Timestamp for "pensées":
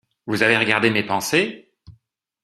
1.05-1.71